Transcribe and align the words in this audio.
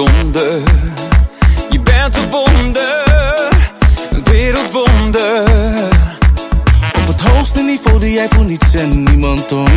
Je 0.00 1.80
bent 1.82 2.16
een 2.16 2.30
wonder, 2.30 3.02
een 4.10 4.24
wereldwonder. 4.24 5.42
Op 7.00 7.06
het 7.06 7.20
hoogste 7.20 7.62
niveau 7.62 7.98
die 7.98 8.12
jij 8.12 8.28
voor 8.28 8.44
niets 8.44 8.74
en 8.74 9.02
niemand 9.02 9.52
om. 9.52 9.69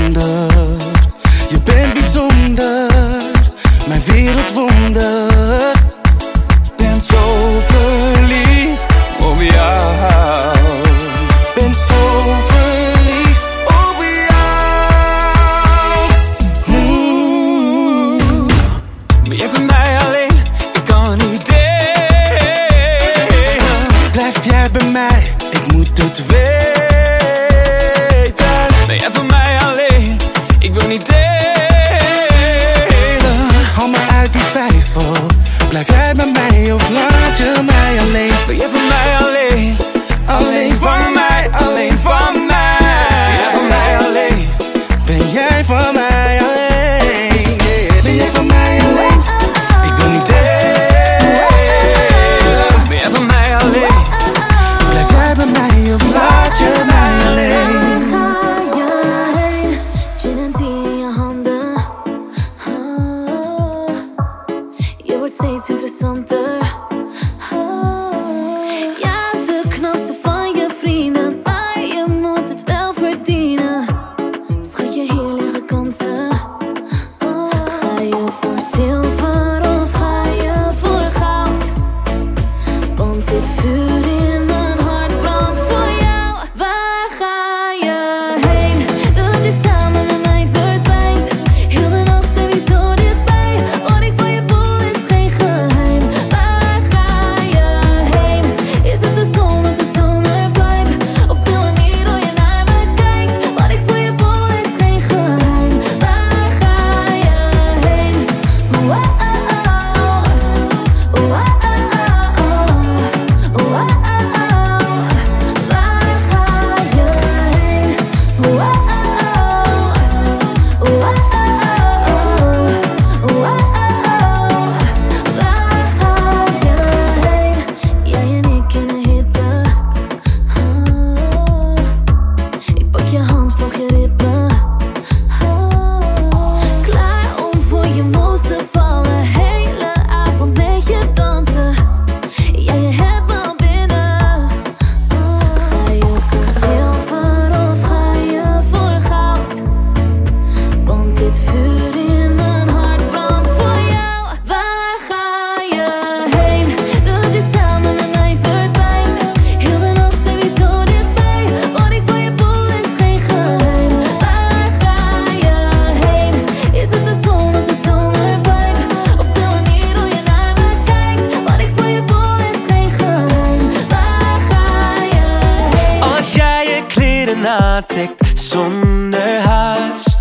zonder 178.33 179.39
haast. 179.41 180.19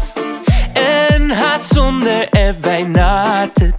En 0.72 1.30
haast 1.30 1.72
zonder 1.72 2.28
erbij 2.28 2.82
na 2.82 3.48
te 3.52 3.72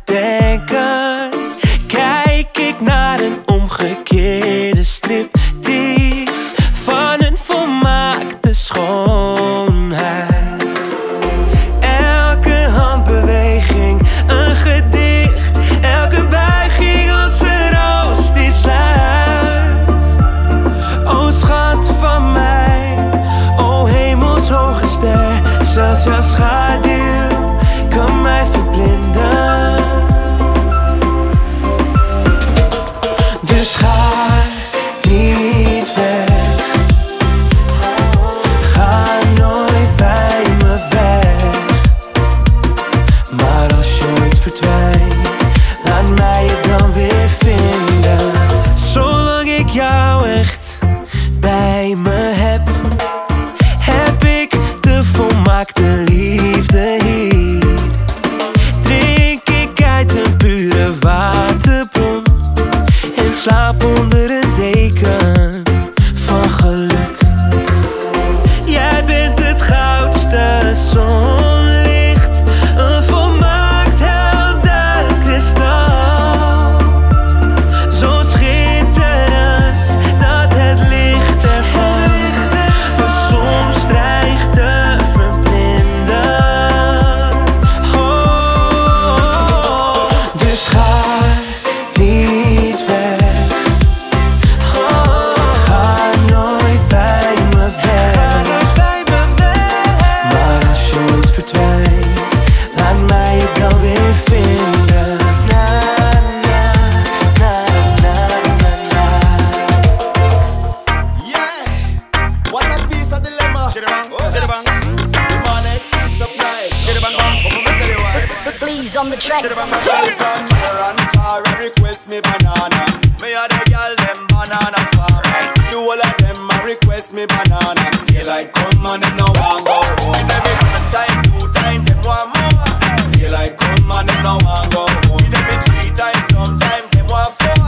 G's 118.94 119.00
on 119.00 119.10
the 119.10 119.18
track. 119.18 119.42
From 119.50 119.74
and 119.74 121.02
far, 121.18 121.42
request 121.58 122.10
me 122.10 122.22
banana. 122.22 123.02
Me 123.22 123.34
a 123.34 123.44
the 123.50 123.62
girl 123.66 123.94
them 123.98 124.22
banana 124.30 124.82
farmer. 124.94 125.50
Do 125.74 125.82
all 125.82 125.98
of 125.98 126.14
them 126.22 126.38
a 126.46 126.56
request 126.62 127.14
me 127.14 127.26
banana. 127.26 127.90
Daylight 128.06 128.54
come 128.54 128.86
and 128.86 129.02
them 129.02 129.18
no 129.18 129.26
want 129.34 129.66
go 129.66 129.82
home. 129.98 130.22
Them 130.30 130.46
it 130.46 130.62
one 130.70 130.88
time, 130.94 131.18
two 131.26 131.42
time, 131.58 131.82
them 131.90 131.98
want 132.06 132.38
more. 132.38 133.10
Daylight 133.18 133.58
come 133.58 133.90
and 133.90 134.06
them 134.06 134.22
no 134.22 134.38
want 134.46 134.70
go 134.70 134.86
home. 135.10 135.26
Them 135.26 135.48
it 135.50 135.62
three 135.66 135.90
times, 135.98 136.26
sometime 136.30 136.86
them 136.94 137.10
want 137.10 137.34
four. 137.42 137.66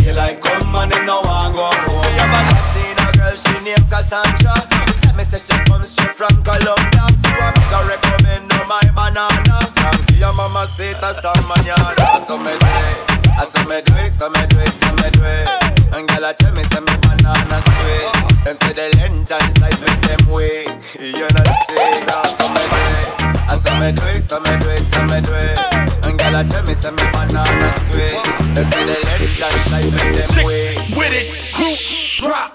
Daylight 0.00 0.40
come 0.40 0.72
and 0.72 0.88
them 0.88 1.04
no 1.04 1.20
want 1.20 1.52
go 1.52 1.68
home. 1.68 2.00
Me 2.00 2.16
have 2.16 2.32
a 2.32 2.40
love 2.48 2.68
seen 2.72 2.96
a 2.96 3.06
girl, 3.12 3.36
she 3.36 3.54
named 3.60 3.84
Cassandra. 3.92 4.56
She 4.88 4.92
tell 5.04 5.14
me 5.20 5.24
say 5.28 5.36
she 5.36 5.52
comes 5.68 5.92
straight 5.92 6.16
from 6.16 6.32
Colombia, 6.40 7.04
so 7.20 7.28
I 7.28 7.52
make 7.60 7.72
her 7.76 7.84
recommend 7.92 8.48
no 8.48 8.64
my 8.64 8.80
banana. 8.96 9.51
Tranquilla 9.82 10.32
mamacita 10.32 11.08
hasta 11.08 11.32
mañana. 11.48 12.18
So 12.24 12.38
me 12.38 12.52
do 12.52 12.66
it, 12.66 13.10
I 13.36 13.44
so 13.44 13.58
me 13.64 13.82
do 13.82 13.92
it, 13.98 14.12
so 14.12 14.30
me 14.30 14.46
do 14.46 14.58
it, 14.60 14.72
so 14.72 14.86
me 14.94 15.10
it. 15.10 15.48
And 15.92 16.06
girl 16.08 16.24
I 16.24 16.32
tell 16.38 16.54
me 16.54 16.62
say 16.62 16.78
me 16.78 16.94
banana 17.02 17.58
sweet. 17.66 18.06
Them 18.44 18.56
say 18.62 18.72
the 18.78 18.94
length 18.98 19.32
and 19.32 19.50
size 19.58 19.80
make 19.82 20.00
them 20.06 20.30
wait. 20.30 20.68
You 21.02 21.26
know 21.34 21.46
say 21.66 21.98
that 22.06 22.14
ah, 22.14 22.30
so 22.30 22.46
me 22.54 22.62
do 22.70 22.78
it, 22.94 23.06
I 23.50 23.58
so 23.58 23.74
me 23.82 23.90
do 23.90 24.06
it, 24.06 24.22
so 24.22 24.38
me 24.38 24.54
do 24.62 24.70
it, 24.70 24.86
so 24.86 25.02
me 25.02 25.18
it. 25.18 25.58
And 26.06 26.14
girl 26.14 26.36
I 26.36 26.44
tell 26.46 26.62
me 26.62 26.74
say 26.78 26.92
me 26.94 27.02
banana 27.10 27.68
sweet. 27.82 28.22
Them 28.54 28.66
say 28.70 28.86
the 28.86 29.02
length 29.02 29.42
and 29.42 29.60
size 29.66 29.90
make 29.98 30.14
them 30.14 30.46
wait. 30.46 30.78
With 30.94 31.10
it, 31.10 31.26
group 31.58 31.78
drop. 32.22 32.54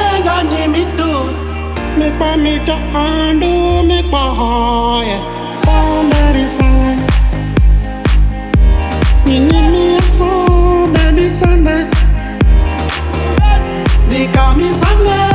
me 2.01 2.09
pa 2.17 2.35
me 2.35 2.53
to 2.65 2.75
undo 3.05 3.83
me 3.89 4.01
boy. 4.13 5.09
Somebody 5.65 6.45
song. 6.57 6.99
You 9.27 9.39
need 9.49 9.67
me 9.73 9.97
a 9.97 10.01
song, 10.17 10.93
baby 10.93 11.29
Sunday. 11.29 11.83
Me 14.09 14.19
call 14.33 14.55
me 14.55 14.73
Sunday. 14.73 15.30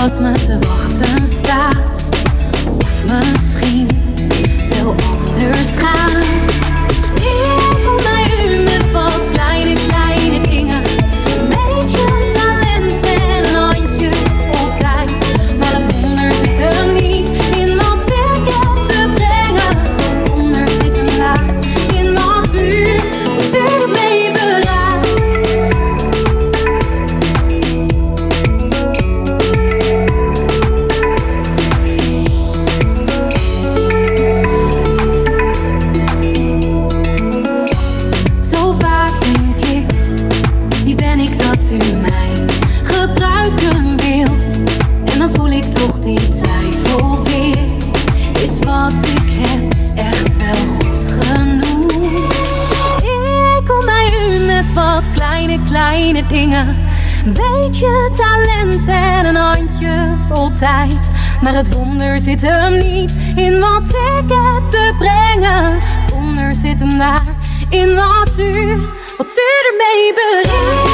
Wat 0.00 0.20
me 0.20 0.32
te 0.32 0.58
wachten 0.58 1.26
staat. 1.26 2.08
Of 2.78 3.04
misschien 3.04 3.88
wel 4.70 4.94
anders 5.26 5.76
gaat. 5.76 6.59
Maar 61.42 61.54
het 61.54 61.72
wonder 61.72 62.20
zit 62.20 62.42
hem 62.42 62.78
niet 62.78 63.16
in 63.36 63.60
wat 63.60 63.82
ik 63.82 64.28
heb 64.28 64.70
te 64.70 64.94
brengen. 64.98 65.72
Het 65.72 66.10
wonder 66.12 66.56
zit 66.56 66.78
hem 66.78 66.98
daar 66.98 67.22
in 67.70 67.94
wat 67.94 68.38
u, 68.38 68.76
wat 69.16 69.26
u 69.26 69.46
ermee 69.68 70.12
bereikt. 70.14 70.89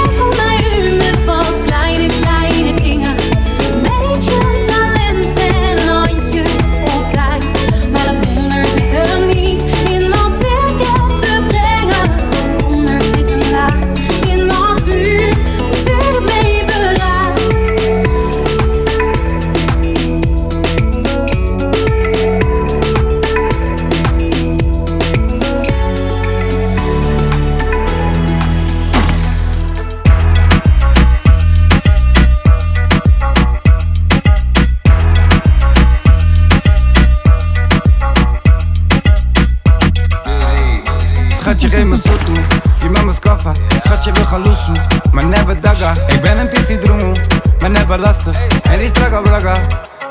Maar 47.96 48.04
lastig. 48.04 48.46
En 48.62 48.78
die 48.78 48.88
strakke 48.88 49.22
blaga. 49.22 49.54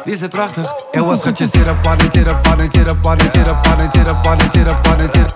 Die 0.05 0.13
is 0.13 0.27
prachtig. 0.27 0.73
Ewa, 0.91 1.15
schatje, 1.15 1.47
zit 1.47 1.71
op 1.71 1.81
party, 1.81 2.05
zit 2.11 2.31
op 2.31 2.41
party, 2.41 2.67
zit 2.71 2.91
op 2.91 3.01
party, 3.01 3.25
zit 3.31 3.51
op 3.51 3.63
party, 3.63 3.85
zit 3.91 4.11
op 4.11 4.23
party, 4.23 4.45
zit 4.51 4.81
party, 4.81 5.05
zit 5.11 5.27
op. 5.27 5.35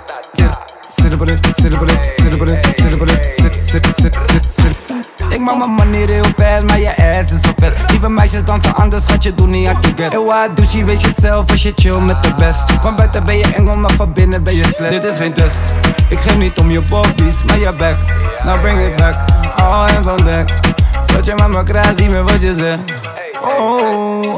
Ik 5.30 5.40
maak 5.40 5.58
mijn 5.58 5.74
manier 5.74 6.10
heel 6.12 6.24
vet, 6.36 6.68
maar 6.68 6.80
je 6.80 7.18
ass 7.18 7.32
is 7.32 7.42
zo 7.42 7.52
vet. 7.58 7.74
Lieve 7.92 8.10
meisjes 8.10 8.46
dansen 8.46 8.76
anders, 8.76 9.04
schatje, 9.04 9.34
doe 9.36 9.48
niet 9.48 9.68
aan 9.68 9.82
to 9.82 9.90
get. 9.96 10.14
Ewa, 10.14 10.48
douche, 10.48 10.86
weet 10.86 11.02
jezelf 11.02 11.52
als 11.52 11.64
je 11.64 11.74
chill 11.76 12.00
met 12.00 12.24
de 12.24 12.34
best. 12.38 12.72
Van 12.82 12.96
buiten 12.96 13.26
ben 13.26 13.38
je 13.38 13.48
engel, 13.56 13.76
maar 13.76 13.94
van 13.96 14.14
binnen 14.14 14.44
ben 14.44 14.56
je 14.56 14.64
slecht. 14.64 14.92
Dit 14.92 15.04
is 15.04 15.18
geen 15.18 15.34
test. 15.34 15.74
Ik 16.10 16.20
geef 16.20 16.38
niet 16.38 16.60
om 16.60 16.72
je 16.72 16.82
bobbies, 16.82 17.44
maar 17.44 17.60
je 17.60 17.74
back. 17.74 17.98
Now 18.44 18.62
bring 18.62 18.80
it 18.80 18.96
back, 18.96 19.16
all 19.56 19.92
hands 19.92 20.08
on 20.08 20.18
deck. 20.18 20.69
Zet 21.14 21.26
je 21.26 21.36
mama 21.36 21.64
kruis, 21.64 21.98
zie 21.98 22.10
me 22.10 22.24
wat 22.24 22.42
je 22.42 22.54
zegt. 22.56 22.80
Oh, 23.42 24.34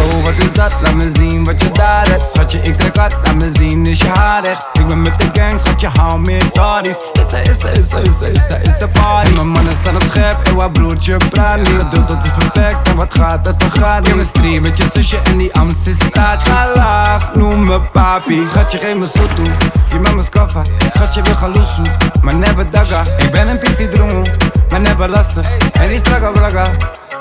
oh, 0.00 0.24
wat 0.24 0.34
is 0.38 0.52
dat? 0.52 0.74
Laat 0.82 0.94
me 0.94 1.10
zien 1.14 1.44
wat 1.44 1.60
je 1.62 1.70
daar 1.70 2.08
hebt. 2.08 2.28
Schatje, 2.28 2.58
ik 2.58 2.76
trek 2.76 2.96
hard, 2.96 3.14
laat 3.24 3.34
me 3.34 3.50
zien, 3.58 3.86
is 3.86 3.98
je 3.98 4.08
haar 4.08 4.44
echt. 4.44 4.62
Ik 4.72 4.86
ben 4.86 5.02
met 5.02 5.20
de 5.20 5.28
gang, 5.32 5.58
schatje, 5.58 5.88
hou 5.88 6.20
meer 6.20 6.50
toddies. 6.50 6.96
Is 7.12 7.32
er, 7.32 7.50
is 7.50 7.62
er, 7.62 7.72
is 7.72 7.92
er, 7.92 8.02
is 8.02 8.22
is 8.22 8.66
is 8.66 8.84
party. 9.00 9.30
Mijn 9.34 9.48
mannen 9.48 9.76
staan 9.76 9.94
op 9.94 10.02
scherp, 10.02 10.46
en 10.46 10.54
wat 10.54 10.72
broertje 10.72 11.16
praat 11.30 11.56
niet. 11.56 11.90
Doet 11.90 12.08
dat 12.08 12.24
is 12.24 12.30
perfect, 12.38 12.88
en 12.88 12.96
wat 12.96 13.14
gaat, 13.14 13.46
het 13.46 13.62
vergaat. 13.68 14.06
Jongens, 14.06 14.28
stream 14.28 14.62
met 14.62 14.78
je 14.78 14.86
zusje 14.92 15.18
en 15.22 15.38
die 15.38 15.54
Amst 15.54 15.86
is 15.86 15.96
staat. 15.96 16.42
Ga 16.42 16.72
laag, 16.74 17.34
noem 17.34 17.64
me 17.64 17.80
papi. 17.80 18.44
Schatje, 18.46 18.78
geef 18.78 18.94
me 18.94 19.06
zo 19.06 19.26
toe. 19.34 19.54
Je 19.88 19.98
mama 19.98 20.22
skaffa. 20.22 20.62
Schatje, 20.88 21.22
we 21.22 21.34
gaan 21.34 21.52
loesoe. 21.52 21.84
Maar 22.20 22.34
never 22.34 22.70
daga. 22.70 23.02
Ik 23.18 23.30
ben 23.30 23.48
een 23.48 23.58
pissie 23.58 23.88
droemel, 23.88 24.22
ben 24.68 24.82
never 24.82 25.08
lastig. 25.08 25.46
En 25.72 25.88
die 25.88 25.98
straga 25.98 26.30
braga, 26.30 26.64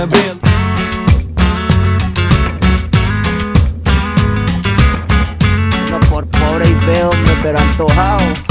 pannen. 0.10 0.40
Por 6.10 6.26
pobre 6.28 6.66
y 6.66 6.76
feo 6.86 7.10
me 7.10 7.34
pero 7.42 7.58
antojado 7.58 8.51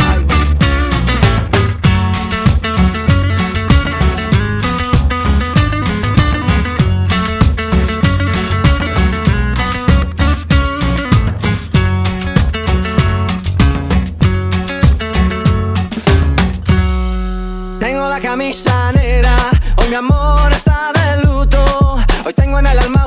Hoy 22.31 22.35
tengo 22.35 22.61
en 22.61 22.67
el 22.69 22.79
alma 22.79 23.00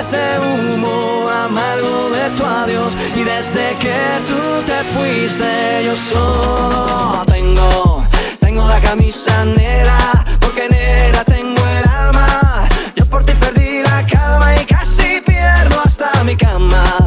ese 0.00 0.38
humo 0.40 1.28
amargo 1.28 2.08
de 2.08 2.30
tu 2.30 2.44
adiós. 2.44 2.96
Y 3.14 3.22
desde 3.22 3.76
que 3.76 3.98
tú 4.26 4.62
te 4.64 4.82
fuiste, 4.92 5.84
yo 5.84 5.94
solo 5.94 7.22
tengo, 7.26 8.02
tengo 8.40 8.66
la 8.66 8.80
camisa 8.80 9.44
negra. 9.44 10.24
Porque 10.40 10.68
negra 10.70 11.22
tengo 11.24 11.62
el 11.78 11.88
alma. 11.88 12.66
Yo 12.96 13.04
por 13.06 13.24
ti 13.24 13.34
perdí 13.34 13.82
la 13.82 14.06
calma 14.06 14.54
y 14.56 14.64
casi 14.64 15.20
pierdo 15.20 15.82
hasta 15.84 16.24
mi 16.24 16.34
cama. 16.34 16.99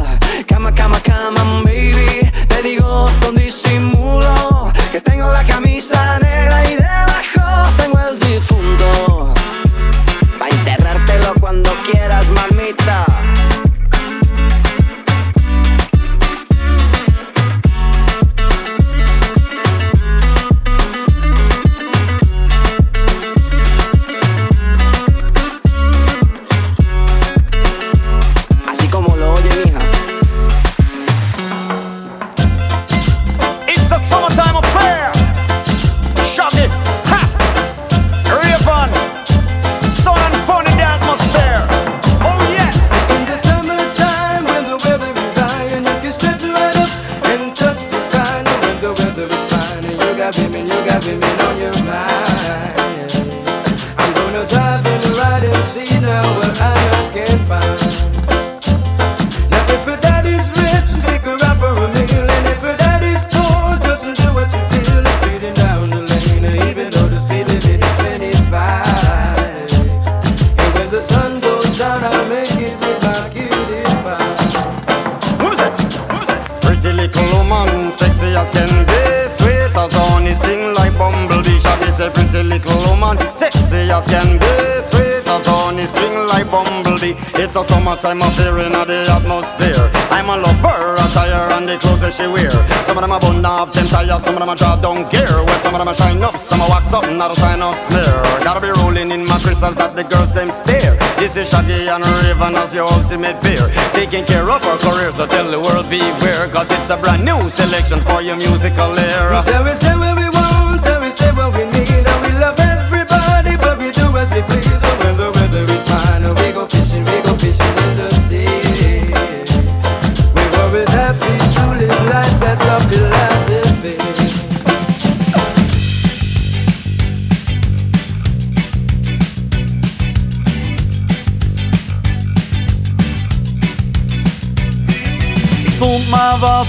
Of 94.44 94.58
them 94.58 94.68
are 94.68 94.76
draw 94.76 94.76
down 94.76 95.08
gear 95.10 95.28
Well, 95.28 95.58
some 95.60 95.74
of 95.74 95.80
them 95.80 95.88
are 95.88 95.94
shine 95.94 96.22
up, 96.22 96.36
some 96.36 96.60
are 96.60 96.68
wax 96.68 96.92
up, 96.92 97.08
not 97.10 97.30
a 97.30 97.36
sign 97.36 97.62
of 97.62 97.76
smear 97.76 98.22
Gotta 98.44 98.60
be 98.60 98.70
rolling 98.80 99.10
in 99.10 99.26
my 99.26 99.38
crystals 99.38 99.76
that 99.76 99.96
the 99.96 100.04
girls 100.04 100.32
them 100.32 100.48
stare. 100.48 100.96
This 101.16 101.36
is 101.36 101.48
Shaggy 101.48 101.88
and 101.88 102.04
Raven 102.04 102.54
as 102.56 102.74
your 102.74 102.90
ultimate 102.90 103.40
peer 103.42 103.70
Taking 103.92 104.24
care 104.24 104.48
of 104.48 104.62
our 104.64 104.78
career, 104.78 105.12
so 105.12 105.26
tell 105.26 105.50
the 105.50 105.60
world 105.60 105.88
beware. 105.88 106.48
Cause 106.48 106.70
it's 106.72 106.90
a 106.90 106.96
brand 106.96 107.24
new 107.24 107.48
selection 107.48 108.00
for 108.00 108.20
your 108.20 108.36
musical 108.36 108.92
era. 108.98 109.36
We 109.36 109.42
say, 109.42 109.58
we 109.64 109.74
say 109.74 109.94
we 109.96 110.23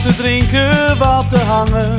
te 0.06 0.16
drinken, 0.16 0.98
wat 0.98 1.30
te 1.30 1.38
hangen. 1.38 1.96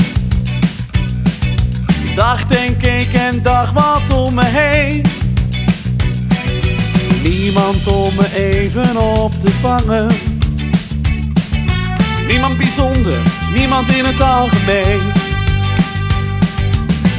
Ik 2.05 2.17
dacht 2.17 2.57
en 2.57 2.77
keek 2.77 3.13
en 3.13 3.43
dacht 3.43 3.73
wat 3.73 4.19
om 4.19 4.35
me 4.35 4.45
heen. 4.45 5.05
Niemand 7.23 7.87
om 7.87 8.15
me 8.15 8.35
even 8.35 8.97
op 8.97 9.41
te 9.41 9.51
vangen. 9.51 10.09
Niemand 12.27 12.57
bijzonder, 12.57 13.23
niemand 13.55 13.89
in 13.89 14.05
het 14.05 14.21
algemeen. 14.21 15.01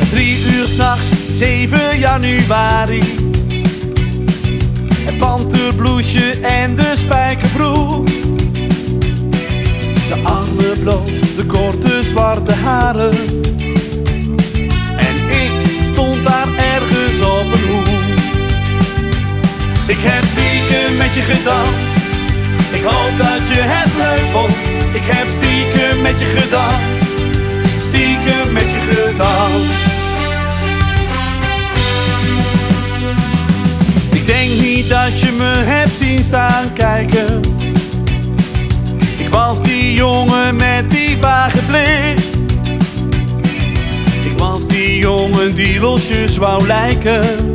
Drie 0.10 0.46
uur 0.54 0.68
s'nachts, 0.68 1.08
7 1.34 2.00
januari. 2.00 3.02
Het 5.06 5.18
panterbloesje 5.18 6.40
en 6.42 6.76
de 6.76 6.94
spijkerbroek. 6.98 8.08
Bloot, 10.58 11.06
de 11.36 11.46
korte 11.48 12.04
zwarte 12.04 12.54
haren. 12.54 13.12
En 14.98 15.16
ik 15.30 15.52
stond 15.92 16.24
daar 16.24 16.48
ergens 16.58 17.20
op 17.22 17.52
een 17.54 17.68
hoek. 17.70 17.88
Ik 19.88 19.98
heb 20.00 20.24
stiekem 20.24 20.98
met 20.98 21.14
je 21.14 21.22
gedacht. 21.22 21.74
Ik 22.72 22.84
hoop 22.84 23.18
dat 23.18 23.48
je 23.48 23.62
het 23.62 23.92
leuk 23.98 24.30
vond. 24.32 24.56
Ik 24.94 25.06
heb 25.06 25.28
stiekem 25.30 26.02
met 26.02 26.22
je 26.22 26.26
gedacht. 26.26 26.82
Stiekem 27.88 28.54
met 28.54 28.64
je 28.76 28.80
gedacht. 28.90 29.86
Ik 34.12 34.28
denk 34.28 34.62
niet 34.62 34.90
dat 34.90 35.20
je 35.20 35.36
me 35.38 35.54
hebt 35.56 35.96
zien 35.98 36.24
staan 36.24 36.74
kijken. 36.74 37.57
Ik 39.28 39.34
was 39.34 39.62
die 39.62 39.94
jongen 39.94 40.56
met 40.56 40.90
die 40.90 41.18
vage 41.22 41.58
blik. 41.66 42.20
Ik 44.24 44.38
was 44.38 44.68
die 44.68 44.98
jongen 44.98 45.56
die 45.56 45.80
losjes 45.80 46.38
wou 46.38 46.68
lijken. 46.68 47.52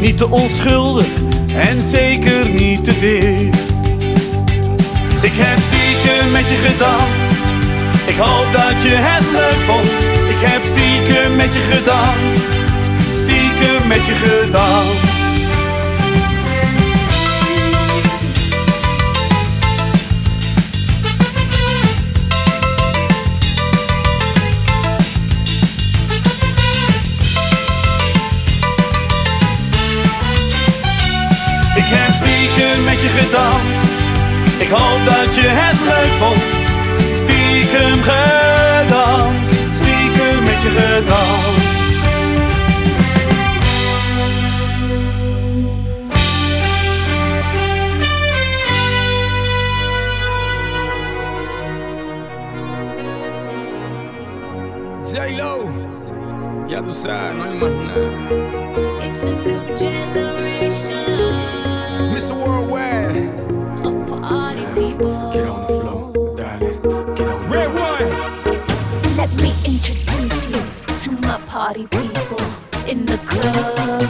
Niet 0.00 0.16
te 0.18 0.30
onschuldig 0.30 1.06
en 1.54 1.82
zeker 1.90 2.48
niet 2.48 2.84
te 2.84 2.98
dik. 3.00 3.54
Ik 5.22 5.32
heb 5.34 5.58
stiekem 5.68 6.30
met 6.32 6.44
je 6.50 6.56
gedacht. 6.68 7.20
Ik 8.06 8.16
hoop 8.16 8.52
dat 8.52 8.82
je 8.82 8.94
het 8.94 9.24
leuk 9.32 9.62
vond. 9.66 9.90
Ik 10.28 10.40
heb 10.48 10.62
stiekem 10.64 11.36
met 11.36 11.54
je 11.54 11.60
gedacht. 11.60 12.38
Stiekem 13.22 13.86
met 13.88 14.06
je 14.06 14.14
gedacht. 32.62 33.20
gedanst. 33.24 34.60
Ik 34.60 34.68
hoop 34.68 35.04
dat 35.04 35.34
je 35.34 35.46
het 35.46 35.80
leuk 35.80 36.14
vond. 36.20 36.42
Stiekem 37.22 38.02
gedanst, 38.02 39.52
stiekem 39.74 40.42
met 40.42 40.62
je 40.62 40.68
gedanst. 40.68 41.70
Ya 56.72 56.80
tú 56.80 56.90
sabes, 56.90 57.34
no 57.36 57.42
hay 57.42 57.54
más 57.54 57.70
nada. 57.70 59.04
It's 59.04 59.24
a 59.24 59.30
new 59.30 60.21
party 71.62 71.86
people 71.86 72.42
in 72.90 73.06
the 73.06 73.16
club. 73.30 74.02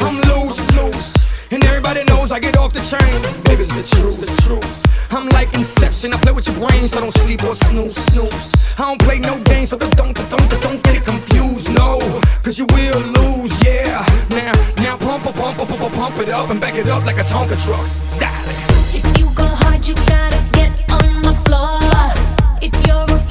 I'm 0.00 0.16
loose, 0.28 0.58
loose, 0.74 1.52
and 1.52 1.64
everybody 1.64 2.02
knows 2.10 2.32
I 2.32 2.40
get 2.40 2.56
off 2.56 2.72
the 2.72 2.82
train. 2.90 3.14
Baby, 3.44 3.62
it's 3.62 3.70
the 3.70 3.86
truth, 3.94 4.18
the 4.18 4.30
truth. 4.42 5.12
I'm 5.12 5.28
like 5.28 5.54
Inception, 5.54 6.12
I 6.14 6.16
play 6.18 6.32
with 6.32 6.48
your 6.48 6.58
brains, 6.58 6.96
I 6.96 7.00
don't 7.00 7.16
sleep 7.22 7.44
or 7.44 7.54
snooze, 7.54 7.94
snooze. 7.94 8.74
I 8.76 8.82
don't 8.88 9.00
play 9.00 9.20
no 9.20 9.38
games, 9.44 9.68
so 9.68 9.78
don't, 9.78 9.96
don't, 9.96 10.12
don't, 10.16 10.50
don't 10.64 10.82
get 10.82 10.96
it 10.96 11.04
confused, 11.04 11.72
no, 11.72 12.00
cause 12.42 12.58
you 12.58 12.66
will 12.74 13.00
lose, 13.18 13.54
yeah. 13.64 14.04
Now, 14.30 14.52
now 14.82 14.96
pump, 14.96 15.22
pump, 15.22 15.36
pump, 15.36 15.58
pump, 15.58 15.70
pump, 15.70 15.94
pump 15.94 16.18
it 16.18 16.28
up 16.28 16.50
and 16.50 16.60
back 16.60 16.74
it 16.74 16.88
up 16.88 17.04
like 17.06 17.18
a 17.18 17.26
Tonka 17.32 17.56
truck. 17.64 17.86
Darling. 18.18 18.58
If 18.98 19.06
you 19.16 19.30
go 19.32 19.46
hard, 19.62 19.86
you 19.86 19.94
gotta 20.10 20.42
get 20.58 20.72
on 20.90 21.22
the 21.22 21.34
floor. 21.44 21.78
If 22.66 22.74
you're 22.84 23.06
a 23.16 23.27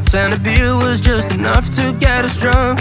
shots 0.00 0.14
and 0.14 0.34
a 0.34 0.38
beer 0.38 0.74
was 0.76 1.00
just 1.00 1.34
enough 1.34 1.66
to 1.74 1.92
get 1.98 2.24
us 2.24 2.40
drunk. 2.40 2.80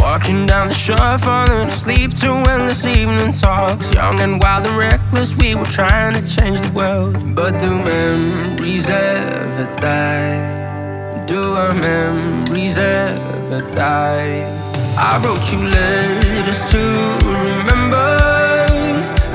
Walking 0.00 0.46
down 0.46 0.68
the 0.68 0.74
shore, 0.74 1.18
falling 1.18 1.68
asleep 1.68 2.14
to 2.16 2.28
endless 2.28 2.84
evening 2.84 3.32
talks. 3.32 3.92
Young 3.94 4.20
and 4.20 4.40
wild 4.42 4.66
and 4.66 4.76
reckless, 4.76 5.36
we 5.38 5.54
were 5.54 5.64
trying 5.64 6.14
to 6.14 6.22
change 6.36 6.60
the 6.60 6.72
world. 6.72 7.14
But 7.34 7.58
do 7.60 7.70
memories 7.70 8.90
ever 8.90 9.66
die? 9.76 11.24
Do 11.26 11.40
our 11.54 11.74
memories 11.74 12.78
ever 12.78 13.62
die? 13.74 14.44
I 14.98 15.20
wrote 15.22 15.44
you 15.52 15.60
letters 15.74 16.64
to 16.72 16.82
remember 17.44 18.08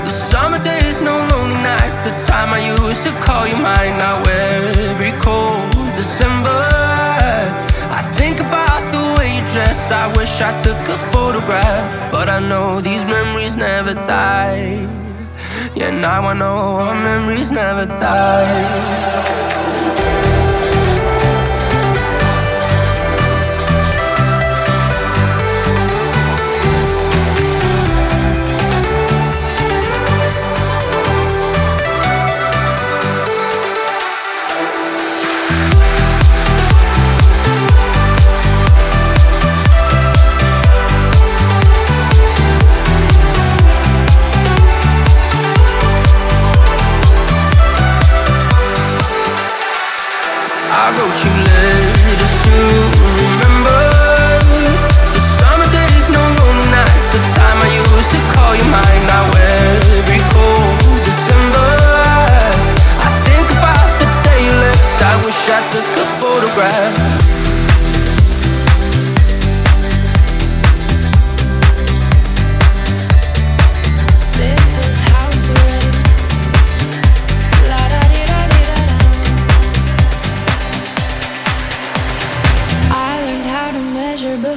the 0.06 0.12
summer 0.12 0.62
days, 0.63 1.02
no 1.02 1.15
lonely 1.32 1.60
nights. 1.62 1.99
The 2.02 2.12
time 2.28 2.49
I 2.54 2.60
used 2.60 3.04
to 3.04 3.12
call 3.21 3.47
you 3.47 3.56
mine. 3.56 3.97
Now 3.97 4.21
every 4.28 5.13
cold 5.21 5.73
December, 5.95 6.72
dressed. 9.53 9.91
I 9.91 10.07
wish 10.17 10.41
I 10.41 10.51
took 10.65 10.81
a 10.89 10.97
photograph, 11.13 12.11
but 12.11 12.27
I 12.27 12.39
know 12.39 12.81
these 12.81 13.05
memories 13.05 13.55
never 13.55 13.93
die. 13.93 14.87
Yeah, 15.75 15.91
now 15.91 16.27
I 16.27 16.33
know 16.33 16.57
our 16.83 16.95
memories 16.95 17.51
never 17.51 17.85
die. 17.85 19.13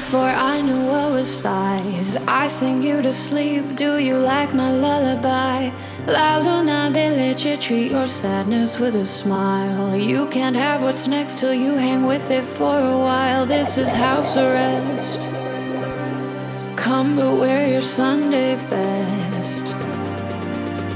Before 0.06 0.36
I 0.52 0.60
knew 0.60 0.86
what 0.86 1.10
was 1.10 1.28
size. 1.28 2.16
I 2.28 2.46
sing 2.46 2.80
you 2.80 3.02
to 3.02 3.12
sleep. 3.12 3.74
Do 3.74 3.98
you 3.98 4.16
like 4.16 4.54
my 4.54 4.70
lullaby? 4.70 5.72
La 6.06 6.38
luna 6.38 6.92
de 6.94 7.10
leche, 7.10 7.58
treat 7.60 7.90
your 7.90 8.06
sadness 8.06 8.78
with 8.78 8.94
a 8.94 9.04
smile. 9.04 9.96
You 9.96 10.28
can't 10.28 10.54
have 10.54 10.80
what's 10.80 11.08
next 11.08 11.38
till 11.38 11.52
you 11.52 11.72
hang 11.74 12.06
with 12.06 12.30
it 12.30 12.44
for 12.44 12.78
a 12.78 12.96
while. 12.96 13.46
This 13.46 13.78
is 13.78 13.92
house 13.92 14.36
arrest. 14.36 15.20
Come 16.76 17.16
but 17.16 17.40
wear 17.40 17.66
your 17.66 17.86
Sunday 17.98 18.54
best. 18.70 19.64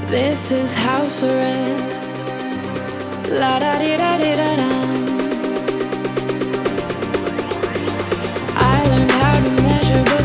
This 0.09 0.53
is 0.53 0.73
house 0.73 1.21
arrest. 1.21 2.13
La 3.29 3.59
da 3.59 3.77
di 3.77 3.97
da 3.97 4.17
di 4.17 4.35
da 4.37 4.55
da. 4.55 5.10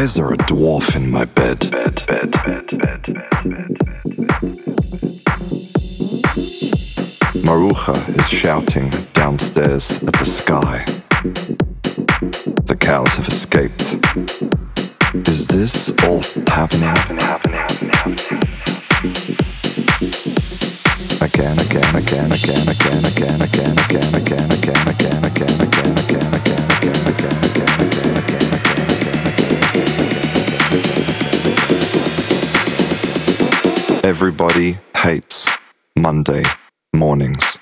Why 0.00 0.04
is 0.04 0.14
there 0.14 0.32
a 0.32 0.36
dwarf 0.38 0.96
in 0.96 1.10
my 1.10 1.26
bed? 1.26 1.70
bed, 1.70 2.06
bed, 2.06 2.30
bed 2.30 3.02
Maruja 7.44 8.08
is 8.18 8.26
shouting 8.26 8.88
downstairs 9.12 10.02
at 10.02 10.14
the 10.14 10.24
sky. 10.24 10.86
The 12.64 12.78
cows 12.80 13.10
have 13.16 13.28
escaped. 13.28 13.98
Is 15.28 15.48
this 15.48 15.90
all 16.04 16.22
happening? 16.46 16.88
happening, 16.88 17.20
happening, 17.20 17.58
happening 17.58 18.48
again, 21.20 21.58
again, 21.58 21.94
again, 21.94 22.32
again, 22.32 22.64
again, 22.64 23.04
again, 23.04 23.40
again, 23.42 23.74
again, 23.76 24.14
again, 24.16 24.48
again, 24.48 25.24
again, 25.26 25.60
again, 25.60 26.00
again, 26.00 26.34
again. 26.34 26.49
Everybody 34.10 34.76
hates 34.92 35.46
Monday 35.94 36.42
mornings. 36.92 37.58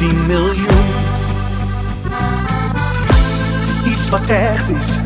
17 0.00 0.26
miljoen. 0.26 0.84
Iets 3.84 4.08
wat 4.08 4.26
echt 4.26 4.70
is, 4.70 4.98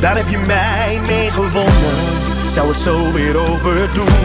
daar 0.00 0.16
heb 0.16 0.28
je 0.28 0.38
mij 0.38 1.00
mee 1.06 1.30
gewonnen. 1.30 1.94
Zou 2.52 2.68
het 2.68 2.78
zo 2.78 3.12
weer 3.12 3.36
overdoen? 3.36 4.16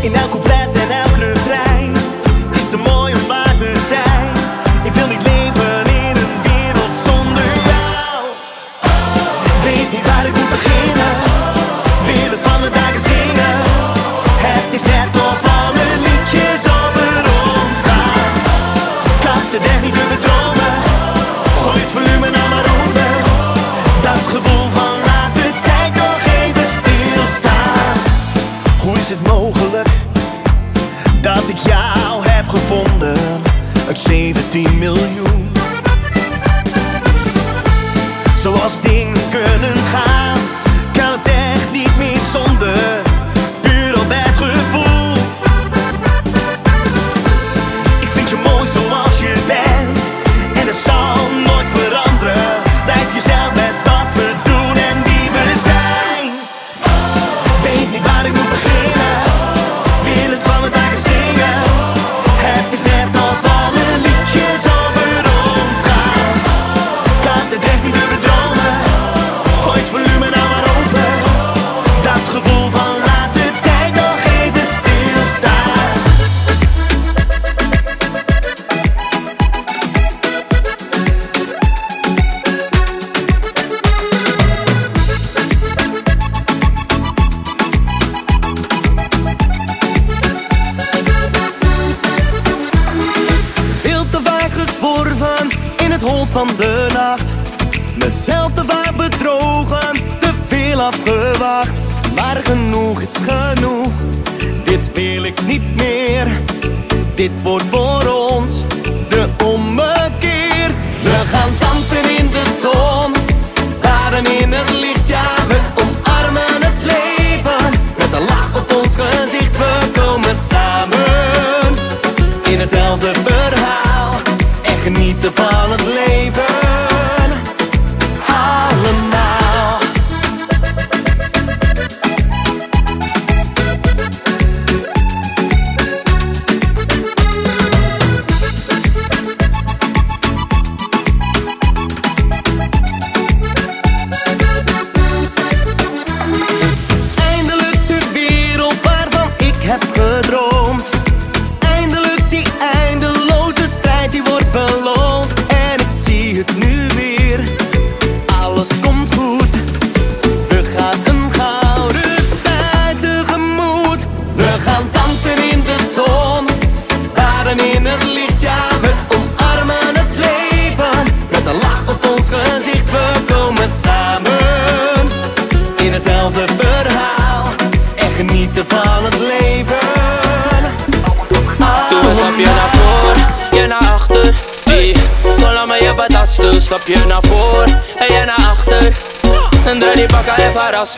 In 0.00 0.14
elk 0.14 0.30
couplet 0.30 0.68
en 0.72 0.90
elk 0.90 1.16
refrein, 1.16 1.65
als 38.66 38.80
Good. 39.30 39.45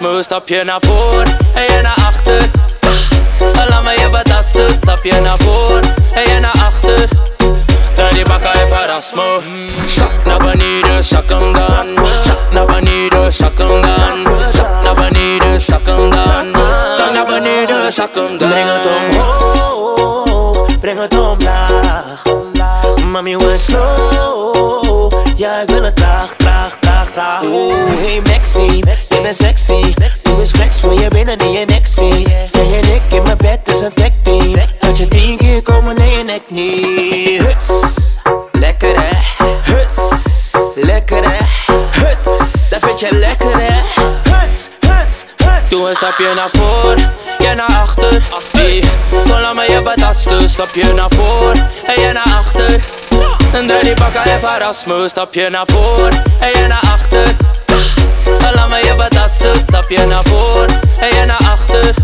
Erasmus. 0.01 0.25
Stapje 0.25 0.65
naar 0.65 0.81
voor 0.81 1.23
en 1.55 1.63
je 1.63 1.81
naar 1.83 1.99
achter. 2.07 2.51
Dan 3.53 3.69
laat 3.69 3.83
me 3.83 3.91
je 3.91 4.09
betasten. 4.11 4.79
Stapje 4.79 5.21
naar 5.21 5.39
voor 5.39 5.81
en 6.13 6.35
je 6.35 6.41
naar 6.41 6.63
achter. 6.65 7.09
Draai 7.95 8.15
die 8.15 8.25
bakken 8.25 8.51
even 8.51 8.83
Erasmus. 8.83 9.43
Zak 9.95 10.25
naar 10.25 10.39
beneden, 10.39 11.05
zak 11.05 11.29
hem 11.29 11.53
dan. 11.53 12.07
Zak 12.25 12.53
naar 12.53 12.67
beneden, 12.67 13.33
zak 13.33 13.59
hem 13.59 13.81
dan. 13.81 14.51
Zak 14.53 14.83
naar 14.83 14.95
beneden, 14.95 15.61
zak 15.61 15.87
hem 15.87 16.11
dan. 16.11 16.55
Zak 16.97 17.13
naar 17.13 17.27
beneden, 17.27 17.93
zak 17.93 18.15
hem 18.15 18.39
dan. 18.39 18.49
Breng 18.49 18.69
het 18.69 18.87
omhoog, 18.87 20.79
breng 20.81 20.99
het 20.99 21.19
omlaag. 21.19 22.23
Mami, 23.05 23.37
we 23.37 23.59
slow. 23.59 25.13
Ja, 25.37 25.61
ik 25.61 25.69
wil 25.69 25.83
het 25.83 25.97
traag, 25.97 26.35
traag, 26.37 26.77
traag, 26.81 27.11
traag. 27.11 27.41
Hey 27.41 28.21
Maxi, 28.25 28.81
bent 29.29 29.59
sexy. 29.59 29.95
Doe 30.23 30.41
eens 30.41 30.51
flex 30.51 30.81
voor 30.81 31.01
je 31.01 31.09
binnen 31.09 31.39
in 31.39 31.53
je 31.53 31.65
nek 31.65 31.87
zie. 31.87 32.29
Jij 32.53 32.81
en 32.81 32.95
ik 32.95 33.03
in 33.09 33.23
mijn 33.23 33.37
bed 33.37 33.61
is 33.65 33.81
een 33.81 33.93
tech 33.95 34.11
team. 34.23 34.55
Dat 34.79 34.99
je 34.99 35.09
tien 35.09 35.37
keer 35.37 35.63
komen 35.63 35.97
in 35.97 36.11
je 36.11 36.25
nek 36.25 36.43
niet. 36.49 37.41
Huts, 37.41 38.17
lekker 38.53 38.95
hè. 39.01 39.45
Huts, 39.73 40.53
lekker 40.75 41.31
hè. 41.31 41.45
Huts, 41.91 42.25
dat 42.71 42.81
vind 42.81 43.01
je 43.01 43.09
lekker 43.15 43.59
hè. 43.59 44.01
Huts, 44.31 44.69
huts, 44.81 45.25
huts. 45.37 45.71
Doe 45.71 45.89
een 45.89 45.97
stapje 45.97 46.35
naar 46.35 46.49
voor, 46.53 46.97
jij 47.39 47.55
naar 47.55 47.77
achter. 47.77 48.23
Hey, 48.53 48.85
dan 49.25 49.41
laat 49.41 49.55
me 49.55 49.71
je 49.71 49.83
betasten. 49.83 50.49
Stapje 50.49 50.93
naar 50.93 51.11
voor 51.11 51.53
en 51.85 52.01
jij 52.01 52.13
naar 52.13 52.35
achter. 52.37 52.81
En 53.53 53.67
draai 53.67 53.83
die 53.83 53.95
bakken 53.95 54.25
even 54.25 54.55
Erasmus. 54.55 55.11
Stapje 55.11 55.51
naar 55.51 55.67
voor 55.67 56.09
en 56.41 56.51
jij 56.53 56.67
naar 56.67 56.85
achter. 56.93 57.48
Dan 58.49 58.57
laat 58.57 58.69
me 58.69 58.77
je 58.87 58.95
betasten. 58.95 59.65
Stapje 59.67 60.07
naar 60.07 60.25
voor 60.25 60.67
en 60.99 61.09
jij 61.11 61.25
naar 61.25 61.49
achter. 61.51 61.95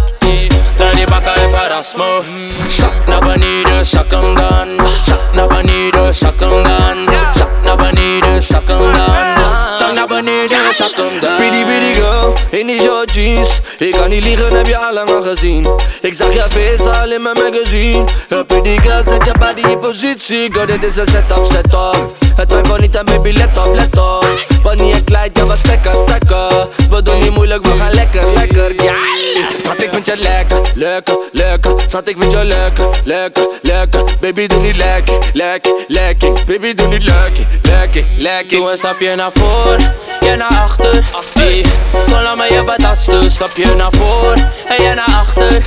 Draai 0.77 0.95
die 0.95 1.07
bakken 1.07 1.35
even 1.35 1.65
Erasmus. 1.65 2.25
Zak 2.67 2.93
naar 3.07 3.21
beneden, 3.21 3.87
zak 3.87 4.11
hem 4.11 4.35
dan. 4.35 4.69
Zak 5.05 5.21
naar 5.35 5.47
beneden, 5.47 6.15
zak 6.15 6.41
hem 6.41 6.63
dan. 6.63 7.15
Zak 7.35 7.49
naar 7.63 7.77
beneden, 7.77 8.43
zak 8.43 8.69
hem 8.69 8.79
dan. 8.79 9.77
Zak 9.79 9.93
naar 9.95 10.07
beneden, 10.07 10.75
zak 10.75 10.97
hem 10.97 11.21
dan. 11.21 11.37
Pretty 11.37 11.65
pretty 11.65 11.95
girl, 11.95 12.33
in 12.51 12.67
die 12.67 12.81
short 12.81 13.15
jeans 13.15 13.61
Ik 13.79 13.93
kan 13.93 14.09
niet 14.09 14.25
liegen, 14.25 14.57
heb 14.57 14.67
je 14.67 14.77
al 14.77 14.93
lang 14.93 15.11
al 15.11 15.23
gezien 15.23 15.67
Ik 16.01 16.15
zag 16.15 16.33
je 16.33 16.45
face 16.49 16.99
al 16.99 17.13
in 17.13 17.23
mijn 17.23 17.37
magazine 17.39 18.05
Een 18.29 18.47
pretty 18.47 18.77
girl, 18.81 19.03
zet 19.07 19.25
je 19.25 19.33
body 19.39 19.71
in 19.71 19.79
positie 19.79 20.53
Girl, 20.53 20.67
dit 20.67 20.85
is 20.85 20.97
een 20.97 21.07
setup, 21.07 21.47
setup 21.51 22.15
Het 22.37 22.49
twijfel 22.49 22.77
niet 22.77 22.97
aan 22.97 23.05
baby, 23.05 23.33
let 23.33 23.59
op, 23.59 23.75
let 23.75 23.99
op 23.99 24.54
Wanneer 24.65 24.95
je 24.95 25.05
kleid, 25.05 25.37
ja, 25.37 25.47
we 25.47 25.57
stekken, 25.57 25.93
stekken 25.93 26.69
We 26.91 27.03
doen 27.03 27.19
niet 27.19 27.31
moeilijk, 27.31 27.65
we 27.65 27.77
gaan 27.77 27.95
lekker, 27.95 28.33
lekker. 28.33 28.65
Het 28.65 30.23
lekker, 30.23 30.61
lekker, 30.75 31.19
lekker. 31.33 31.73
Schat 31.87 32.09
ik 32.09 32.17
vind 32.19 32.33
je 32.33 32.45
lekker, 32.45 32.89
lekker, 33.05 33.49
lekker. 33.63 34.05
Baby 34.21 34.47
doe 34.47 34.61
niet 34.61 34.77
lekker, 34.77 35.19
lekker, 35.33 35.73
lekker. 35.89 36.33
Baby 36.47 36.75
doe 36.75 36.89
niet 36.89 37.03
lekker, 37.03 37.47
lekker, 37.63 38.05
lekker. 38.17 38.59
Doe 38.59 38.71
een 38.71 38.77
stapje 38.77 39.15
naar 39.15 39.31
voor, 39.35 39.79
je 40.21 40.37
naar 40.37 40.49
achter. 40.49 41.05
Hey, 41.35 41.65
Kom 41.91 42.13
laat 42.13 42.37
me 42.37 42.53
je 42.53 42.65
betasten 42.65 43.31
Stapje 43.31 43.75
naar 43.75 43.93
voor, 43.93 44.35
en 44.67 44.83
je 44.83 44.95
naar 44.95 45.17
achter. 45.17 45.63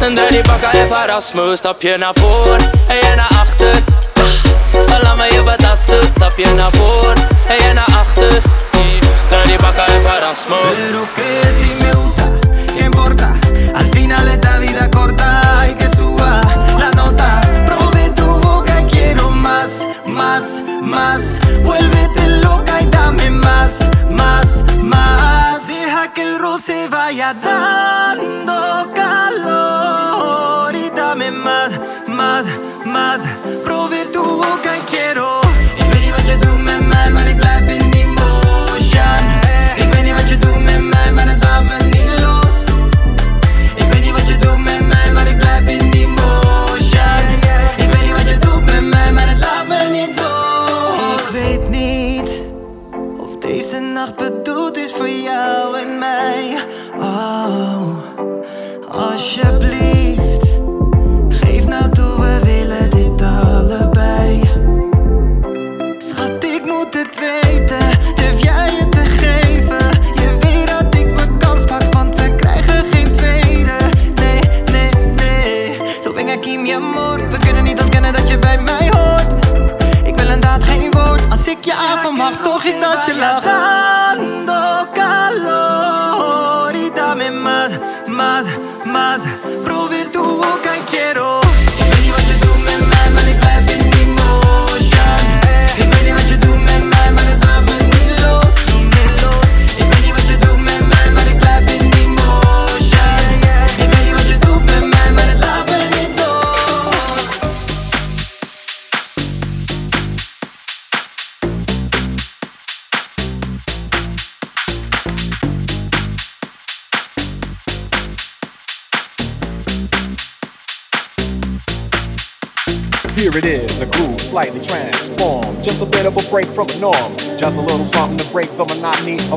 En 0.00 0.14
die 0.30 0.42
bakken 0.42 0.72
even 0.72 1.02
Erasmus. 1.02 1.58
Stapje 1.58 1.96
naar 1.96 2.14
voor, 2.14 2.56
en 2.88 2.96
je 2.96 3.12
naar 3.16 3.30
achter 3.40 3.82
Laat 5.02 5.16
me 5.16 5.32
je 5.32 5.42
betasten 5.42 6.02
Stapje 6.14 6.54
naar 6.54 6.72
voor, 6.72 7.14
en 7.48 7.66
je 7.66 7.72
naar 7.72 7.96
achter 7.98 8.42
Draai 9.28 9.46
die 9.46 9.58
bakken 9.58 9.84
even 9.94 10.16
Erasmus 10.16 10.58
Pero 10.74 11.06
que 11.14 11.30
si 11.58 11.70
me 11.82 11.90
gusta, 11.92 12.24
¿qué 12.76 12.84
importa? 12.84 13.28
Al 13.74 13.88
final 13.94 14.26
esta 14.28 14.58
vida 14.58 14.88
corta 14.90 15.60
hay 15.60 15.74
que 15.74 15.88
suba 15.96 16.40
la 16.78 16.90
nota. 16.90 17.40
Probé 17.66 18.10
tu 18.10 18.26
boca 18.40 18.80
y 18.80 18.84
quiero 18.84 19.30
más, 19.30 19.86
más, 20.06 20.62
más. 20.82 21.38
Vuélvete 21.62 22.28
loca 22.42 22.80
y 22.80 22.86
dame 22.86 23.30
más, 23.30 23.84
más, 24.10 24.64
más. 24.82 25.68
Deja 25.68 26.12
que 26.12 26.22
el 26.22 26.38
roce 26.38 26.88
vaya 26.88 27.32
dando 27.34 28.90
calor 28.94 30.74
y 30.74 30.90
dame 30.90 31.30
más, 31.30 31.70
más, 32.08 32.46
más. 32.84 33.20
Probé 33.64 33.99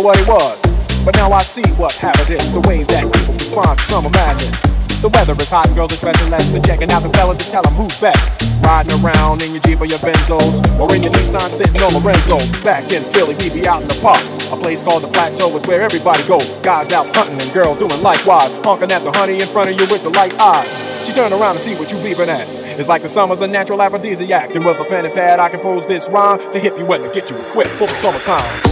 Know 0.00 0.08
what 0.08 0.18
it 0.18 0.26
was. 0.26 0.56
But 1.04 1.14
now 1.16 1.30
I 1.32 1.42
see 1.42 1.66
what 1.76 1.92
habit 1.94 2.28
is, 2.28 2.52
the 2.52 2.60
way 2.60 2.82
that 2.84 3.04
people 3.12 3.34
respond 3.34 3.78
to 3.78 3.84
summer 3.84 4.10
madness. 4.10 4.52
The 5.00 5.08
weather 5.08 5.32
is 5.32 5.48
hot 5.48 5.66
and 5.66 5.76
girls 5.76 5.96
are 5.96 6.00
dressing 6.00 6.28
less 6.28 6.52
and 6.52 6.64
checking 6.64 6.90
out 6.92 7.02
the 7.02 7.08
fellas 7.16 7.40
to 7.44 7.50
tell 7.50 7.62
them 7.62 7.72
who's 7.72 7.96
best. 8.00 8.20
Riding 8.60 8.92
around 9.00 9.40
in 9.42 9.56
your 9.56 9.62
Jeep 9.64 9.80
or 9.80 9.88
your 9.88 9.98
Benzos, 10.00 10.60
or 10.76 10.92
in 10.94 11.02
your 11.02 11.12
Nissan 11.12 11.48
sitting 11.48 11.80
on 11.80 11.92
Lorenzo. 11.96 12.36
Back 12.60 12.92
in 12.92 13.02
Philly, 13.02 13.34
we 13.40 13.48
be 13.48 13.66
out 13.66 13.80
in 13.80 13.88
the 13.88 13.96
park. 14.04 14.20
A 14.52 14.56
place 14.60 14.82
called 14.82 15.02
the 15.02 15.08
Plateau 15.08 15.48
is 15.56 15.64
where 15.64 15.80
everybody 15.80 16.22
goes. 16.28 16.60
Guys 16.60 16.92
out 16.92 17.08
hunting 17.16 17.40
and 17.40 17.52
girls 17.52 17.78
doing 17.78 18.02
likewise. 18.02 18.52
Honking 18.60 18.92
at 18.92 19.04
the 19.04 19.12
honey 19.12 19.40
in 19.40 19.48
front 19.48 19.70
of 19.70 19.76
you 19.80 19.88
with 19.88 20.04
the 20.04 20.10
light 20.10 20.36
eyes. 20.38 20.68
She 21.04 21.12
turned 21.12 21.32
around 21.32 21.56
to 21.56 21.60
see 21.60 21.74
what 21.76 21.90
you 21.90 21.96
beeping 22.04 22.28
at. 22.28 22.44
It's 22.78 22.88
like 22.88 23.00
the 23.00 23.08
summer's 23.08 23.40
a 23.40 23.46
natural 23.46 23.80
aphrodisiac. 23.80 24.54
And 24.54 24.64
with 24.64 24.78
a 24.80 24.84
pen 24.84 25.06
and 25.06 25.14
pad, 25.14 25.40
I 25.40 25.48
compose 25.48 25.86
this 25.86 26.08
rhyme 26.08 26.40
to 26.52 26.58
hit 26.60 26.76
you 26.76 26.84
and 26.92 27.04
to 27.04 27.10
get 27.10 27.30
you 27.30 27.36
equipped 27.40 27.72
for 27.72 27.86
the 27.86 27.94
summertime. 27.94 28.69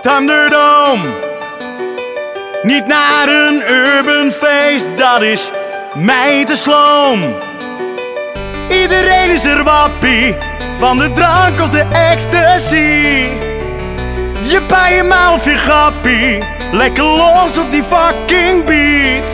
Thunderdome. 0.00 1.08
Niet 2.62 2.86
naar 2.86 3.28
een 3.28 3.62
urban 3.70 4.30
feest, 4.30 4.88
dat 4.96 5.22
is 5.22 5.50
mij 5.94 6.44
te 6.44 6.56
sloom. 6.56 7.34
Iedereen 8.68 9.30
is 9.30 9.44
er 9.44 9.64
wappie, 9.64 10.36
van 10.78 10.98
de 10.98 11.12
drank 11.12 11.60
of 11.60 11.68
de 11.68 11.84
ecstasy. 11.92 13.28
Je 14.42 14.60
bij 14.68 15.02
of 15.34 15.44
je 15.44 15.56
grappie, 15.56 16.38
lekker 16.72 17.04
los 17.04 17.58
op 17.58 17.70
die 17.70 17.82
fucking 17.82 18.64
beat. 18.64 19.30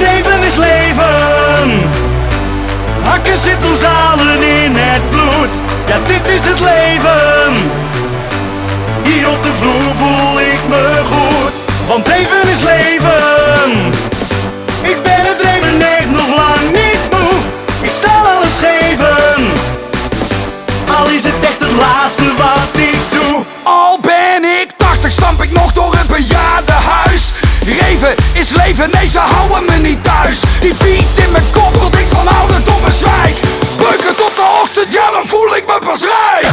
Leven 0.00 0.42
is 0.42 0.56
leven. 0.56 1.90
Hakken 3.02 3.36
zit 3.36 3.68
ons 3.68 3.84
allen 3.84 4.42
in 4.42 4.74
het 4.76 5.10
bloed. 5.10 5.54
Ja, 5.86 5.96
dit 6.06 6.30
is 6.30 6.46
het 6.46 6.60
leven. 6.60 7.85
Hier 9.06 9.30
op 9.30 9.42
de 9.42 9.52
vloer 9.60 9.96
voel 9.96 10.40
ik 10.40 10.60
me 10.68 11.02
goed. 11.04 11.52
Want 11.86 12.06
leven 12.06 12.48
is 12.48 12.62
leven. 12.62 13.92
Ik 14.82 15.02
ben 15.02 15.24
het 15.24 15.42
leven 15.42 15.82
echt 15.98 16.10
nog 16.10 16.28
lang 16.36 16.70
niet 16.70 17.00
moe. 17.10 17.38
Ik 17.82 17.92
zal 18.02 18.26
alles 18.36 18.58
geven. 18.58 19.52
Al 20.98 21.08
is 21.08 21.24
het 21.24 21.34
echt 21.40 21.60
het 21.60 21.72
laatste 21.72 22.34
wat 22.36 22.80
ik 22.80 22.98
doe. 23.10 23.44
Al 23.62 23.98
ben 24.00 24.44
ik 24.60 24.70
80, 24.76 25.12
stamp 25.12 25.42
ik 25.42 25.52
nog 25.52 25.72
door 25.72 25.94
een 25.94 26.06
bejaardenhuis. 26.06 27.32
Reven 27.66 28.14
is 28.32 28.50
leven, 28.50 28.90
nee 28.90 29.08
ze 29.08 29.18
houden 29.18 29.64
me 29.64 29.76
niet 29.88 30.04
thuis. 30.04 30.40
Die 30.60 30.74
beat 30.74 31.26
in 31.26 31.32
mijn 31.32 31.50
kop 31.52 31.72
tot 31.78 31.98
ik 31.98 32.06
van 32.08 32.28
ouderdom 32.28 32.80
bezwijk. 32.84 33.36
Beuken 33.76 34.16
tot 34.16 34.34
de 34.34 34.58
ochtend, 34.62 34.92
ja 34.92 35.10
dan 35.10 35.26
voel 35.26 35.56
ik 35.56 35.66
me 35.66 35.78
pas 35.86 36.00
rijk. 36.00 36.46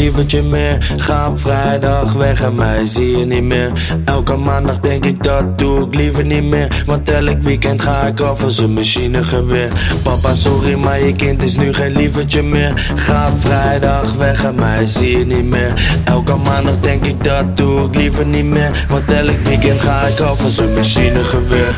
Lievertje 0.00 0.42
meer. 0.42 0.76
Ga 0.96 1.28
op 1.28 1.40
vrijdag 1.40 2.12
weg 2.12 2.42
en 2.42 2.54
mij 2.54 2.86
zie 2.86 3.18
je 3.18 3.24
niet 3.24 3.42
meer. 3.42 3.70
Elke 4.04 4.36
maandag 4.36 4.80
denk 4.80 5.04
ik 5.04 5.22
dat 5.22 5.58
doe 5.58 5.86
ik 5.86 5.94
liever 5.94 6.24
niet 6.26 6.44
meer. 6.44 6.82
Want 6.86 7.10
elk 7.10 7.42
weekend 7.42 7.82
ga 7.82 8.06
ik 8.06 8.20
af 8.20 8.44
als 8.44 8.58
een 8.58 8.72
machinegeweer. 8.72 9.68
Papa, 10.02 10.34
sorry, 10.34 10.74
maar 10.74 11.04
je 11.04 11.12
kind 11.12 11.42
is 11.42 11.56
nu 11.56 11.72
geen 11.72 11.92
lievertje 11.92 12.42
meer. 12.42 12.92
Ga 12.94 13.32
vrijdag 13.40 14.14
weg 14.14 14.44
en 14.44 14.54
mij 14.54 14.86
zie 14.86 15.18
je 15.18 15.26
niet 15.26 15.44
meer. 15.44 15.72
Elke 16.04 16.36
maandag 16.36 16.80
denk 16.80 17.06
ik 17.06 17.24
dat 17.24 17.56
doe 17.56 17.86
ik 17.86 17.94
liever 17.94 18.26
niet 18.26 18.44
meer. 18.44 18.86
Want 18.88 19.12
elk 19.12 19.40
weekend 19.44 19.80
ga 19.80 20.06
ik 20.06 20.20
af 20.20 20.44
als 20.44 20.58
een 20.58 20.74
machinegeweer. 20.74 21.74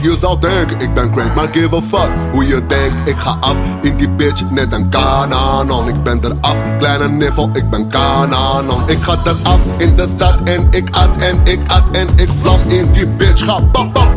Je 0.00 0.16
zou 0.20 0.40
denken, 0.40 0.80
ik 0.80 0.94
ben 0.94 1.10
crank, 1.10 1.34
maar 1.34 1.48
give 1.52 1.76
a 1.76 1.80
fuck 1.80 2.10
hoe 2.32 2.46
je 2.46 2.66
denkt. 2.66 3.08
Ik 3.08 3.16
ga 3.16 3.36
af 3.40 3.56
in 3.82 3.96
die 3.96 4.08
bitch, 4.08 4.50
net 4.50 4.72
een 4.72 4.88
kananon. 4.88 5.88
Ik 5.88 6.02
ben 6.02 6.22
er 6.22 6.32
af, 6.40 6.56
kleine 6.78 7.08
niffel, 7.08 7.50
ik 7.52 7.70
ben 7.70 7.88
kananon. 7.88 8.82
Ik 8.86 9.02
ga 9.02 9.16
eraf 9.24 9.60
in 9.76 9.96
de 9.96 10.06
stad 10.16 10.40
en 10.44 10.68
ik 10.70 10.88
at 10.90 11.16
en 11.16 11.40
ik 11.44 11.60
at 11.66 11.84
en 11.92 12.08
ik 12.16 12.28
vlam 12.42 12.60
in 12.68 12.92
die 12.92 13.06
bitch. 13.06 13.44
Ga 13.44 13.60
pap 13.60 13.92
pap. 13.92 14.10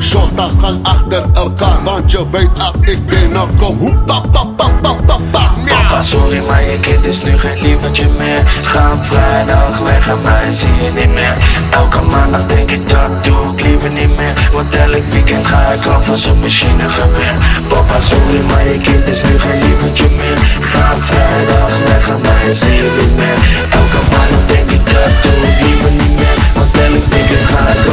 Shotas 0.00 0.52
gaan 0.60 0.78
achter 0.82 1.24
elkaar, 1.34 1.82
want 1.84 2.10
je 2.10 2.30
weet 2.30 2.48
als 2.58 2.80
ik 2.80 3.06
binnenkom. 3.06 3.76
Hoe 3.78 3.94
pap 3.94 4.32
pap 4.32 4.56
pap 4.56 4.80
pap 4.82 5.06
pap 5.06 5.22
pap. 5.30 5.50
Papa, 5.66 6.02
sorry, 6.02 6.42
maar 6.46 6.62
je 6.70 6.80
kind 6.80 7.04
is 7.04 7.22
nu 7.22 7.38
geen 7.38 7.60
lievertje 7.60 8.06
meer. 8.18 8.42
Ga 8.62 8.96
vrijdag 9.02 9.78
weg 9.78 10.08
en 10.08 10.20
mij 10.22 10.52
zie 10.52 10.74
je 10.82 10.90
niet 11.00 11.14
meer. 11.14 11.36
Elke 11.70 12.00
maandag 12.00 12.46
denk 12.46 12.70
ik 12.70 12.88
dat 12.88 13.24
doe 13.24 13.52
ik 13.52 13.62
liever 13.66 13.90
niet 13.90 14.16
meer. 14.16 14.50
Want 14.52 14.74
elk 14.74 15.04
weekend 15.10 15.46
ga 15.46 15.72
ik 15.72 15.86
af 15.86 16.10
als 16.10 16.24
een 16.24 16.40
machinegeweer. 16.40 17.34
Papa, 17.68 18.00
sorry, 18.00 18.40
maar 18.48 18.64
je 18.64 18.78
kind 18.78 19.06
is 19.06 19.22
nu 19.22 19.38
geen 19.38 19.58
lievertje 19.62 20.08
meer. 20.16 20.38
Ga 20.72 20.94
vrijdag 21.00 21.72
weg 21.88 22.08
en 22.08 22.20
mij 22.20 22.52
zie 22.52 22.76
je 22.82 22.90
niet 23.00 23.16
meer. 23.16 23.38
Elke 23.78 24.00
maandag 24.12 24.44
denk 24.46 24.70
ik 24.70 24.84
dat 24.92 25.12
doe 25.22 25.48
ik 25.50 25.58
liever 25.66 25.90
niet 25.90 26.14
meer. 26.20 26.36
Want 26.54 26.70
elk 26.84 27.04
weekend 27.12 27.46
ga 27.50 27.68
ik 27.74 27.86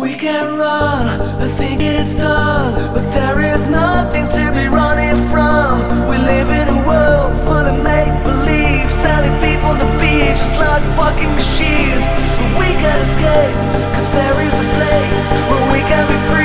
We 0.00 0.16
can 0.16 0.58
run, 0.58 1.06
I 1.40 1.46
think 1.46 1.80
it's 1.80 2.14
done, 2.14 2.74
but 2.92 3.06
there 3.12 3.38
is 3.54 3.68
nothing 3.68 4.26
to 4.26 4.52
be 4.52 4.66
running 4.66 5.14
from. 5.30 5.78
We 6.08 6.18
live 6.18 6.50
in 6.50 6.66
a 6.66 6.80
world 6.84 7.32
full 7.46 7.64
of 7.72 7.78
make 7.82 8.12
believe, 8.24 8.90
telling 9.06 9.34
people 9.38 9.74
to 9.78 9.86
be 10.02 10.34
just 10.34 10.58
like 10.58 10.82
fucking 10.98 11.32
machines. 11.32 12.04
But 12.38 12.50
we 12.58 12.74
can 12.82 12.98
escape, 12.98 13.54
cause 13.94 14.10
there 14.10 14.40
is 14.42 14.54
a 14.58 14.68
place 14.74 15.30
where 15.48 15.72
we 15.72 15.78
can 15.86 16.04
be 16.10 16.18
free. 16.28 16.43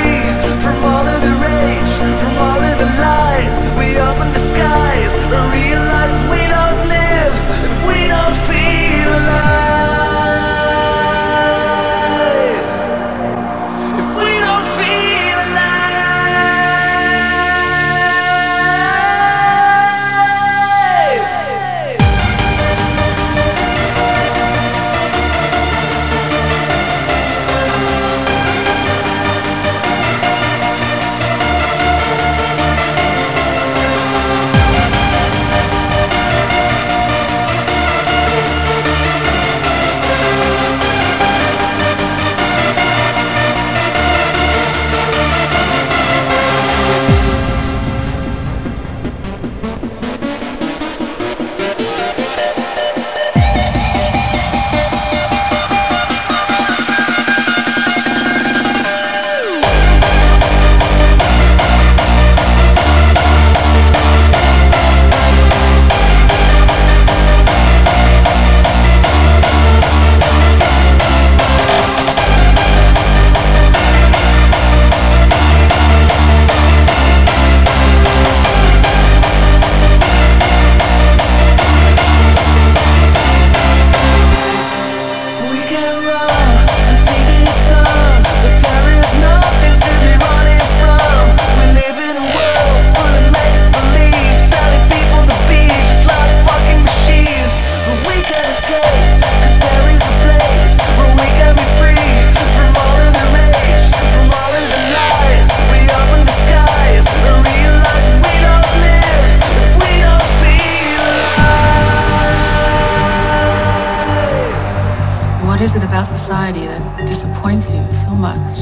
Society 116.30 116.60
that 116.60 117.08
disappoints 117.08 117.72
you 117.72 117.82
so 117.92 118.10
much? 118.10 118.58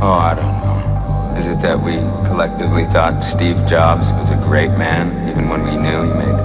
Oh, 0.00 0.12
I 0.14 0.32
don't 0.32 0.58
know. 0.62 1.34
Is 1.36 1.48
it 1.48 1.60
that 1.60 1.76
we 1.76 1.94
collectively 2.24 2.84
thought 2.84 3.24
Steve 3.24 3.66
Jobs 3.66 4.12
was 4.12 4.30
a 4.30 4.36
great 4.36 4.70
man, 4.78 5.28
even 5.28 5.48
when 5.48 5.64
we 5.64 5.74
knew 5.74 6.04
he 6.04 6.14
made 6.14 6.38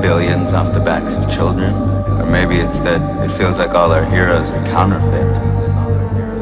billions 0.00 0.52
off 0.52 0.72
the 0.72 0.78
backs 0.78 1.16
of 1.16 1.28
children? 1.28 1.74
Or 2.20 2.24
maybe 2.24 2.54
it's 2.54 2.78
that 2.86 3.02
it 3.24 3.32
feels 3.36 3.58
like 3.58 3.74
all 3.74 3.90
our 3.90 4.04
heroes 4.04 4.52
are 4.52 4.64
counterfeit. 4.64 5.26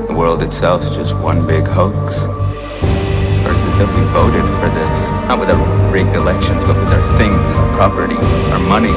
The 0.09 0.15
world 0.15 0.43
itself's 0.43 0.91
just 0.95 1.17
one 1.17 1.47
big 1.47 1.67
hoax. 1.67 2.25
Or 2.25 3.51
is 3.57 3.65
it 3.65 3.75
that 3.81 3.89
we 3.97 4.03
voted 4.13 4.45
for 4.61 4.69
this? 4.77 5.09
Not 5.27 5.41
with 5.41 5.49
our 5.49 5.91
rigged 5.91 6.15
elections, 6.15 6.65
but 6.65 6.77
with 6.77 6.93
our 6.93 7.17
things, 7.17 7.55
our 7.55 7.73
property, 7.73 8.21
our 8.53 8.61
money. 8.69 8.93